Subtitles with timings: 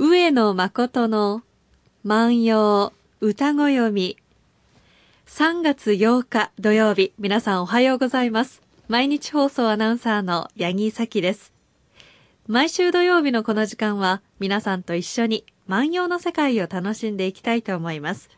[0.00, 1.42] 上野誠の
[2.04, 4.16] 万葉歌ご読み。
[5.26, 8.62] 3月8日土曜日、皆さんおはようございます。
[8.86, 11.52] 毎日放送アナウンサーの八木咲です。
[12.46, 18.30] 毎週土曜日のこの時間は、皆さんと一緒に万葉の世界を楽しんでいきたいと思います。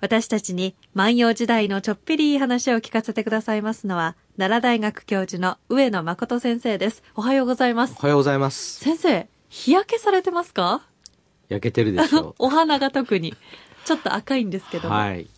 [0.00, 7.02] 私たちに万葉時代のちょっぴりいい話を聞かせてくださいますのは、奈良大学教授の上野誠先生です。
[7.14, 8.02] おはようございますお。
[8.02, 8.80] はようございます。
[8.80, 10.80] 先生、日焼けされてますか？
[11.50, 13.34] 焼けてるでしょ お花が特に。
[13.84, 14.80] ちょっと赤いんですけう。
[14.80, 14.94] ども。
[14.94, 15.28] はい。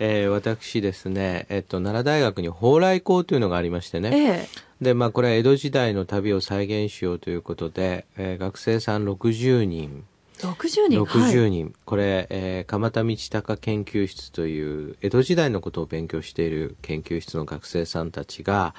[0.00, 4.10] えー私ですね、えっと、奈良大学に蓬莱校というのがありましてね。
[4.12, 4.48] え
[4.82, 4.84] え。
[4.84, 10.04] で、まあ、これは江戸時代の旅を再現しようということで、えー学生さん60人、
[10.40, 18.74] 60人？60人、これ、えー鎌田道隆研究室という、江戸時代のことを勉強している研究室の学生さんたちが、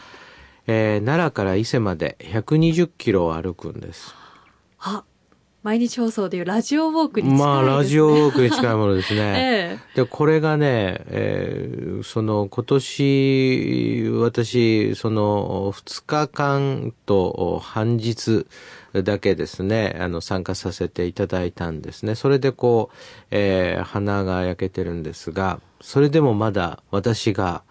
[0.67, 4.13] えー奈良から伊勢まで120キロを歩くんです。
[4.87, 5.03] あ、
[5.63, 7.47] 毎日放送でいうラジオウォークに近いです、ね。
[7.47, 9.19] まあ、ラジオウォークに近いものですね。
[9.73, 10.01] ええ。
[10.01, 18.45] で、これがね、えーその、今年、私、その、2日間と半日
[18.93, 22.13] だけですね、あの、参加させていただいたんですね。
[22.13, 22.95] それでこう、
[23.31, 27.63] えー鼻が焼けてるんですが、それでもまだ私が、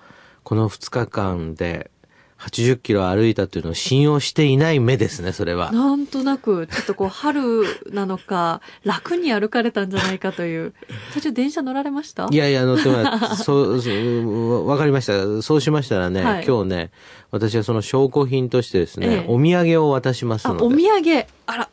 [0.42, 1.92] この2日間で
[2.38, 5.72] 80キロ歩いたというのを信用していない目ですね、それは。
[5.72, 10.74] なんとなく、ちょっとこう、春なのか、 楽に歩かれたんじゃないかという。
[11.14, 12.28] 途中電車乗られました？
[12.30, 13.44] いやいや、乗ってます。
[13.44, 15.42] そう、わかりました。
[15.42, 16.90] そうしましたらね、はい今日ね、
[17.30, 20.64] 私はその証拠品としてですね、ええお土産を渡しますあ、ので。
[20.64, 21.27] お土産。
[21.46, 21.68] あら。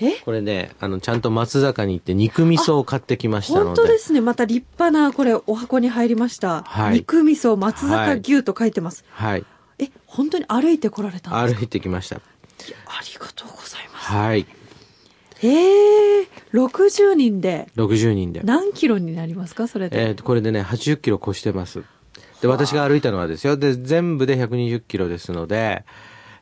[0.00, 0.12] え？
[0.24, 3.66] これね、あの、ちゃんと松坂に行って肉味噌を買ってきましたので。
[3.66, 4.20] 本当ですね。
[4.20, 6.62] また立派な、これ、お箱に入りました。
[6.66, 9.04] はい肉味噌松坂牛と書いてます。
[9.10, 9.44] はい。
[9.78, 11.60] え、本当に歩いてこられたんですか？
[11.60, 12.16] 歩いてきました。
[12.16, 14.06] ありがとうございます。
[14.12, 14.46] はい。
[15.42, 18.40] ええ60人で？60人で。
[18.42, 19.68] 何キロになりますか？
[19.68, 20.08] それで。
[20.08, 21.84] えーとこれでね、80キロ越してます。
[22.42, 23.56] で、私が歩いたのはですよ。
[23.56, 25.84] で、全部で120キロですので、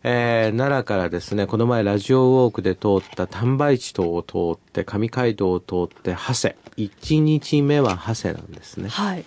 [0.03, 6.55] えー奈良からですね、この前ラジオウォークで通った丹波市島を通って、上街道を通って、長谷。
[6.91, 8.89] 1日目は長谷なんですね。
[8.89, 9.25] はい。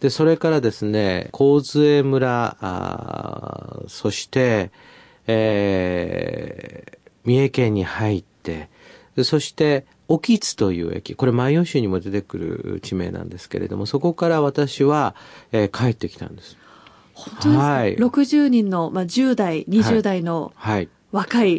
[0.00, 4.70] で、それからですね、神津村、あーそして、
[5.26, 8.70] えー三重県に入って、
[9.14, 15.14] でそして、沖津という駅、これ万葉集にも出てくる地名なんですけれども、そこから私は、
[15.52, 16.56] えー帰ってきたんです。
[17.12, 20.88] 本当ですか、はい60人の、まあ、10代、20代のはい。
[20.88, 20.99] 若い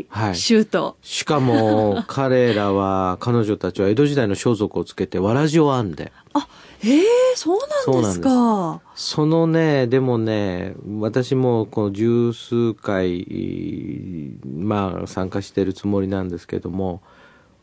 [0.09, 0.35] はい。
[0.35, 6.47] 衆と、しかも、 彼らは、彼女たちは江戸時代の装束をつけて、わらじを編んで、あ、
[6.83, 7.03] ええ
[7.35, 7.59] そう
[7.93, 8.81] なんですか。
[8.95, 13.27] そのね、でもね、私もこの十数回、
[14.45, 17.01] まあ参加してるつもりなんですけども、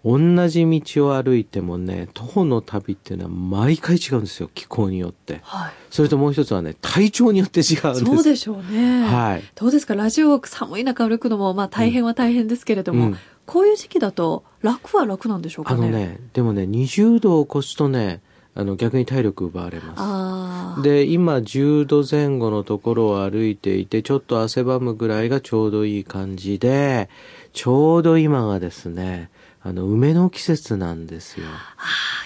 [0.04, 5.40] 同じ道を歩いてもね、徒歩の旅っていうのは毎回違うんですよ、気候によって。
[5.42, 5.72] はい。
[5.90, 8.04] それともう一つはね、体調によって違うんです。
[8.04, 9.04] そうでしょうね。
[9.04, 9.42] はい。
[9.54, 9.94] どうですか？
[9.94, 13.16] ラジオ寒い中歩くのも、まあ大変は大変ですけれども、うん
[13.48, 15.86] こういう時期だと楽は楽なんでしょうかね？
[15.86, 18.20] あのね、でもね、20度を越すとね、
[18.54, 20.82] あの逆に体力奪われます。
[20.82, 27.08] で、今10度前後のところを歩いていて、ちょっと汗ばむぐらいがちょうどいい感じで、
[27.54, 29.30] ちょうど今がですね、
[29.62, 31.46] あの、梅の季節なんですよ。
[31.48, 31.74] あ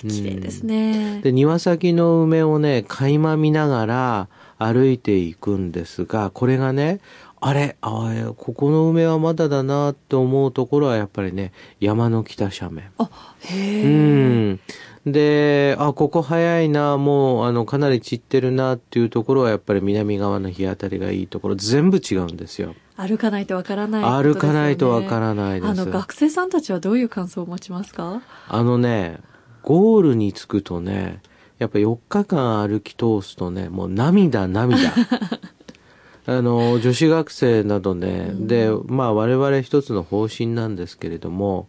[0.04, 1.20] あ、綺麗ですね。
[1.22, 4.28] で、庭先の梅をね、垣間見ながら
[4.58, 7.00] 歩いていくんですが、これがね、
[7.44, 12.92] あれ、あえここの梅はまだだなって思うところはやっぱりね、山の北斜面。
[12.98, 13.10] あ、
[13.40, 13.82] へえ。
[13.82, 14.60] うん。
[15.06, 22.74] で、あ、ここ早いな、もう、あの、かなり散ってるなっていうところは、やっぱり南側の日当たりがいいところ、全部違うんですよ。
[22.96, 25.70] 歩かないとわからないね、歩かないとわからないです。
[25.70, 28.22] あの、学生さんたちはどういう感想を持ちますか？
[28.48, 29.18] あのね、
[29.62, 31.20] ゴールに着くとね、
[31.58, 34.92] やっぱ4日間歩き通すとね、もう涙涙。
[36.26, 41.66] あの、女子学生などね、で、まあ我々一つの方針なんですけれども、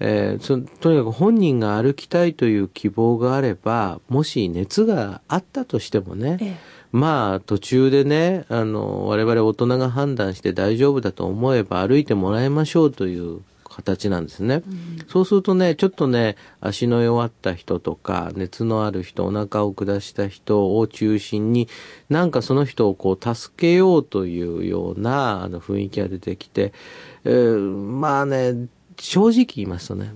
[0.00, 6.56] えーそとにかく本人が歩きたいという希望があれば、もし熱があったとしてもね、ええ。
[6.92, 14.62] まあ途中でね、あの、我々大人が判断して大丈夫だと思えば歩いてもらいましょうという形なんですね。
[15.08, 21.68] そうするとね、ちょっとね、足の弱った人とか、熱のある人、お腹を下した人を中心に、
[22.08, 26.72] なんかその人をこう助けようというようなあの雰囲気が出てきて、
[27.24, 28.68] えーまあね、
[29.00, 30.12] 正直言いますとね、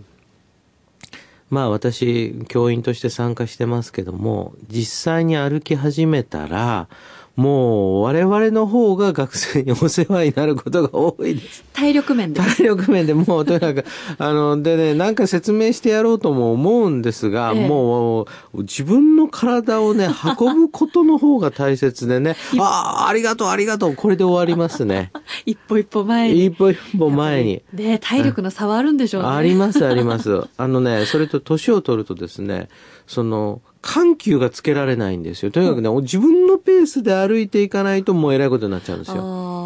[1.50, 6.88] まあ私、教員として参加してますけども、実際に歩き始めたら、
[7.36, 11.64] もう我々の方が学生にお世話になることが多いです。
[11.72, 12.40] 体力面で。
[12.40, 13.86] 体力面でもうとにかく、
[14.18, 25.10] あの、でね、なんか説明してやろうとも思うんですが、ええもう自分の体をね、運ぶことの方が大切でね、 ああ、ありがとう、ありがとう、これで終わりますね。
[25.46, 26.44] 一歩一歩前に。
[26.44, 27.62] 一歩一歩前に。
[27.72, 29.28] で、体力の差はあるんでしょうね。
[29.28, 30.42] あります、あります。
[30.58, 32.68] あのね、それと年を取るとですね、
[33.06, 35.50] その、緩急がつけられないんですよ。
[35.50, 39.16] とにかくね、自分のペースで歩いていかないともう偉いことになっちゃうんですよ。
[39.18, 39.62] あ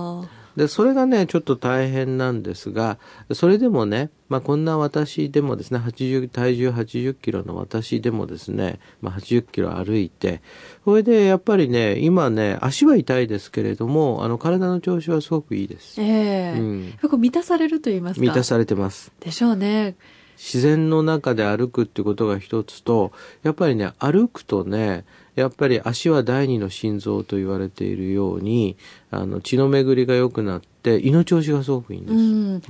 [0.57, 2.99] で、それがね、ちょっと大変なんですが、
[3.33, 10.41] それでもね、まあこんな私でもですね、80、体重80キロの私でもですね、まあ80キロ歩いて、
[10.85, 16.05] それでやっぱりね、今ね、足は痛いですけれども、あの体の調子はすごくいいですー。
[16.05, 18.21] ええうんやっぱこう満たされると言いますか。
[18.23, 19.13] 満たされてます。
[19.21, 19.95] でしょうね。
[20.37, 23.13] 自然の中で歩くってことが一つと、
[23.43, 25.05] やっぱりね、歩くとね、
[25.35, 28.77] やっぱり足は第二の心臓と言われているように、
[29.11, 32.15] あの、血の巡りが良くなって、胃の調子がすごくいいんです。
[32.15, 32.17] う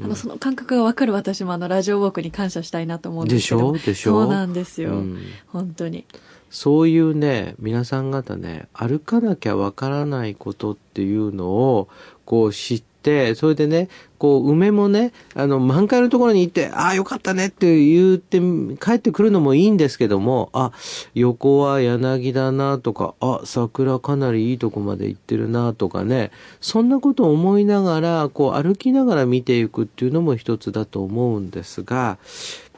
[0.02, 0.04] ん。
[0.04, 3.72] あの、その感覚がわかる私もあの、ラジオウォークに感謝したいなと思うんですけど。
[3.72, 3.86] でしょ？
[3.86, 4.10] でしょ？
[4.10, 4.90] そうなんですよ。
[4.90, 6.04] うん本当に。
[6.50, 11.88] そういうね、皆さん方ね、歩かなきゃわからないことっていうのを、
[12.24, 12.95] こう知って、
[13.34, 13.88] それでね、
[14.18, 18.40] こう、梅もね、あの、満開のところに行って、ああ、よかったねって言って、
[18.80, 20.72] 帰ってくるのもいいんですけども、あ、
[21.14, 26.30] 横は柳だなとか、あ、桜かなりいいとこまで行ってるなとかね、
[26.60, 32.18] そんなことを思いながら、こう、歩きながら見ていくっていうのも一つだと思うんですが、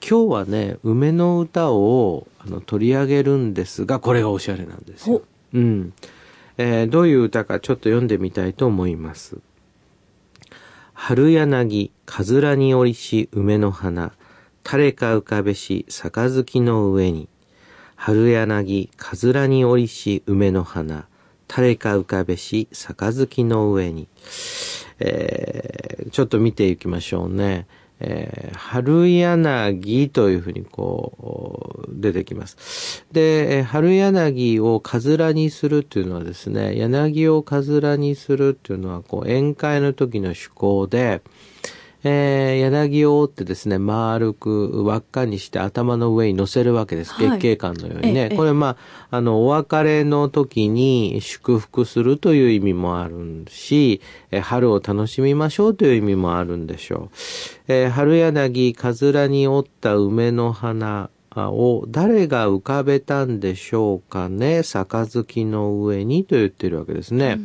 [0.06, 5.22] 今日はね、梅の歌をあの取り上げるんですが、これがおしゃれなんですよ。
[5.54, 5.92] うん。
[6.56, 9.38] えーどういう歌かちょっと読んでみたいと思います。
[11.00, 14.12] 春柳、かずらに折りし梅の花、
[14.66, 17.28] 垂れか浮かべし杯の上に。
[17.94, 21.06] 春柳、かずらに折りし梅の花、
[21.48, 24.08] 垂れか浮かべし杯の上に。
[24.98, 27.66] えーちょっと見ていきましょうね。
[28.00, 33.06] えー春柳というふうにこう、出てきます。
[33.12, 41.22] で、春柳をかずらにするっていうのはですね、柳をかずらにするっていうのは、こう、宴会の時の趣向で、
[42.04, 47.12] えー柳を折ってですね、丸く輪っかにして頭の上に乗せるわけです。
[47.12, 48.28] はい月桂冠のようにね。
[48.30, 48.76] ええこれま
[49.10, 54.00] あ、あの、お別れの時に祝福するという意味もあるし、
[54.30, 57.16] えー春を楽しみましょうという意味もあるんでしょう。
[57.68, 67.38] えー春柳、かずらに折った梅の花、を誰が浮かべたんでしょうかね杯の上にと言ってるわけですね。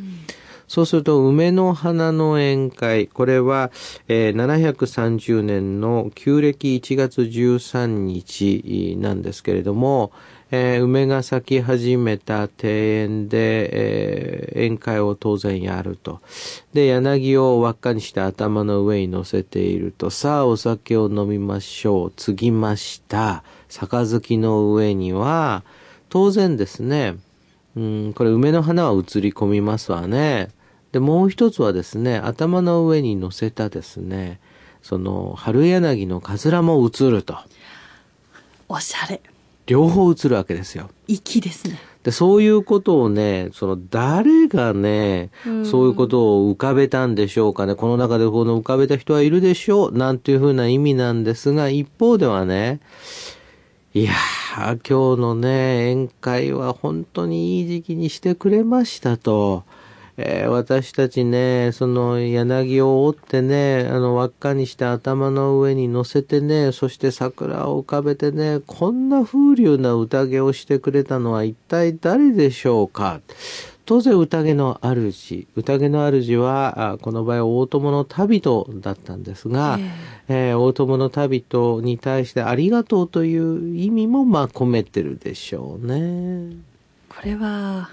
[0.74, 3.08] そうすると、梅の花の宴会。
[3.08, 3.70] これは、
[4.08, 10.12] えー730年の旧暦1月13日なんですけれども、
[10.50, 16.22] えー梅が咲き始めた庭園で、えー宴会を当然やると。
[16.74, 22.14] で、柳を輪っかにして頭の上に乗せていると、さあお酒を飲みましょう。
[22.16, 23.44] 継ぎました。
[23.70, 25.64] 杯の上には、
[26.10, 27.18] 当然ですね、
[27.75, 30.50] うん、これ梅の花は映り込みますわね。
[30.94, 34.40] で、もう一つはですね、頭の上に乗せたですね、
[34.84, 37.36] その、春柳のかずらも映ると。
[38.69, 39.19] おしゃれ。
[39.66, 40.92] 両方映るわけですよ。
[41.07, 41.80] 粋ですね。
[42.04, 47.74] で、そういうことをね、その、誰がね、うんそういうことを浮かべたんでしょうかね。
[47.74, 49.98] この中でこの浮かべた人はいるでしょう。
[49.98, 52.81] なんていうふうな意味なんですが、一方ではね、
[53.96, 59.63] いやー、今日のね、宴会は本当にいい時期にしてくれましたと。
[60.15, 73.22] えー私たちね、その柳を折ってね、あの輪っかにして頭の上に乗せてね、そして桜を浮かべてね、こんな風流な宴をしてくれたのは一体誰でしょうか？
[73.86, 79.79] 当然宴の主、宴の主は、あこの場合大友の旅人だったんですが、
[80.29, 86.55] えー大友の旅人に対してありがとうという意味もまあ込めてるでしょうね。
[87.10, 87.89] これは、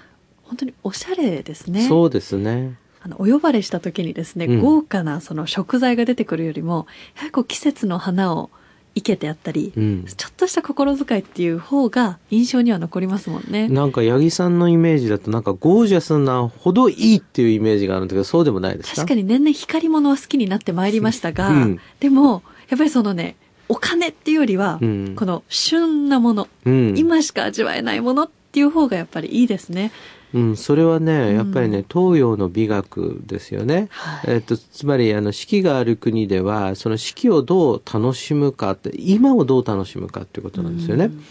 [0.51, 1.87] 本当におしゃれですね。
[1.87, 2.75] そうですね。
[3.01, 8.49] あの、お呼ばれした時にですね、うん豪華なその食材が出てくるよりも、やはりこう季節の花を
[8.93, 10.03] 生けてあったり、うん。
[10.05, 13.69] ちょっとした心遣いっていう方が印象には残りますもんね。
[13.69, 18.95] なんか、八木さんのイメージだと、なんか、ゴージャスなほどいいっていうイメージがあるんだけど、そうでもないですか？
[18.97, 23.37] 確かに年々光り物は好きになってまいりましたが、うんでも、やっぱりそのね、
[23.69, 26.93] お金っていうよりは、うんこの旬なもの、うん。
[26.97, 29.93] 今しか味わえないものっていう方がやっぱりいいですね。
[30.33, 33.89] うん、それはね、んやっぱりね、東洋の美学ですよね。
[33.91, 41.05] はいえっと、つまり、あの、四季がある国では、その四季をどう楽しむかって、今をどう楽しむかっていうことなんですよね。
[41.05, 41.23] うん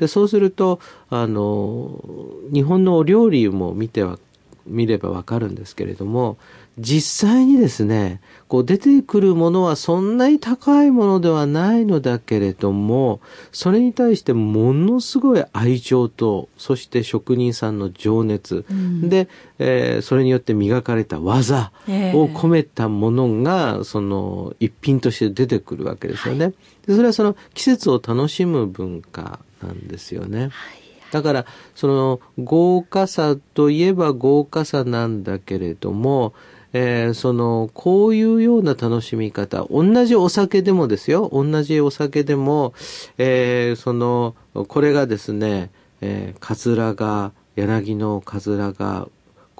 [0.00, 0.80] で、そうすると、
[1.10, 2.02] あの、
[2.50, 4.18] 日本のお料理も見ては
[4.66, 6.38] 見ればわかるんですけれども、
[6.78, 13.20] 実際にですね、こう出てくるものはそんなに高いものではないのだけれども、
[13.52, 26.46] それに対してものすごい愛情と、そして職人さんの情熱、うん、で、えー、それによって磨かれた技を込めたものが、その一品として出てくるわけですよね。
[26.46, 26.54] はい、
[26.86, 30.42] でそれはその季節を楽しむ文化なんですよね。
[30.42, 36.34] はいだから、その豪華さといえば豪華さなんだけれども、
[36.72, 42.74] えー、その、こういうような楽しみ方、同じお酒でもですよ、同じお酒でも、
[43.18, 49.08] えー、その、これがですね、えー、カズラが、柳のカズラが、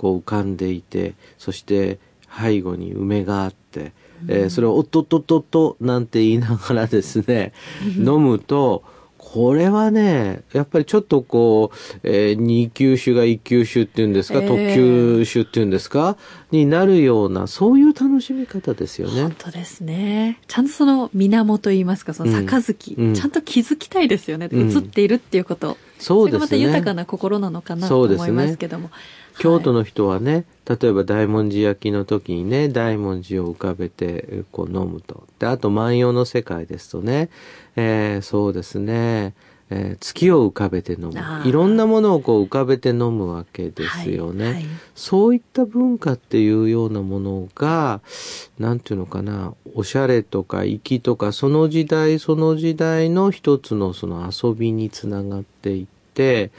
[0.00, 1.98] こう浮かんでいて、そして
[2.34, 3.92] 背後に梅があって、
[4.28, 7.52] えー、それをおっとっとっとっとなんて言いながらですね、
[7.98, 8.82] 飲むと、
[9.22, 16.16] これはね、やっぱりちょっとこう、えー、2級種が1級種っていうんですか、えー、特級種っていうんですか、
[16.50, 19.22] になるような、そういう楽しみ方ですよね。
[19.22, 20.40] 本当ですね。
[20.48, 24.48] ちゃんとその源といいますか、その杯、うん、ちゃんと気づきたいですよね。
[24.50, 25.76] うん、映っているっていうこと。
[26.00, 26.46] そうですね。
[26.46, 28.90] それがまた豊かな心なのかなと思いますけども。
[29.38, 35.24] 京都の人はね、例えば大文字焼きの時にね、大文字を浮かべてこう飲むと。
[35.38, 37.30] で、あと万葉の世界ですとね、
[37.76, 39.34] えー、そうですね、
[39.70, 41.14] えー、月を浮かべて飲む。
[41.44, 44.64] いろんなものをこう浮かべて飲むわけですよね、はいはい。
[44.94, 48.00] そういった文化っていうようなものが、
[48.58, 56.50] なんていうのかな、おしゃれとか粋とか、その時代その時代の一つのその遊びにつながっていって、て、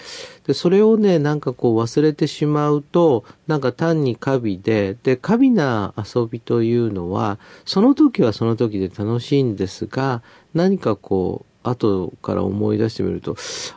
[0.47, 10.23] で、それをね、なんかこう忘れてしまうと、なんか単に過敏で、で、過敏な遊びというのは、その時はその時で楽しいんですが、
[10.55, 13.35] 何かこう、後から思い出してみると、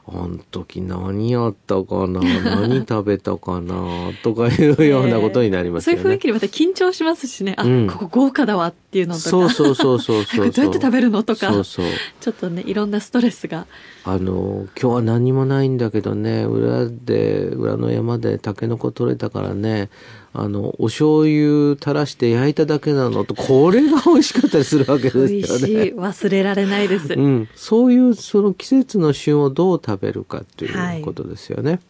[0.09, 6.03] あの時何やったかな、何食べたかな、 とかいうようなことになりますよね。
[6.03, 9.29] そういう雰囲気でまた緊張しますしね、あ、うん、ここ豪華だわっていうのとか。
[9.29, 11.53] そうそうそうそうそう どうやって食べるのとか。
[11.53, 11.87] そうそう。
[12.21, 13.67] ちょっとね、いろんなストレスが。
[14.05, 19.91] あの、今日は何もないんだけどね、裏で、裏の山でタケノコ取れたからね、
[20.37, 25.31] あの、お醤油垂らして焼いただけなのと、これが美味しかったりするわけですよね。
[25.31, 25.95] 美味しい。
[25.95, 27.15] 忘れられないです。
[27.15, 27.49] うん。
[27.55, 31.71] そういう、その季節の旬をどう食べるかっていうことですよね。
[31.71, 31.81] はい、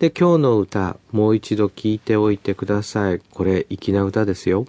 [0.00, 3.20] で、今日の歌、もう一度聞いておいてください。
[3.30, 4.66] これ、粋な歌ですよ。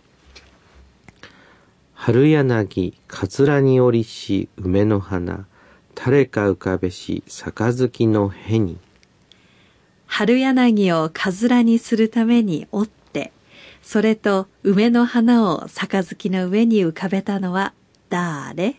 [1.95, 5.47] 春柳、かつらにおりし、梅の花、
[5.95, 8.77] 誰か浮かべし、杯のへに。
[10.05, 12.89] 春柳をかずらにするために折っ
[13.81, 17.73] それと梅の花を杯の上に浮かべたのは
[18.09, 18.75] 誰？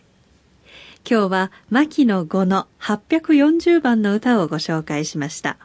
[1.09, 5.57] 今日は牧野五の840番の歌をご紹介しました。